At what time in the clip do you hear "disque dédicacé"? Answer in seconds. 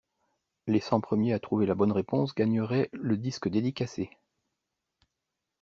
3.17-4.09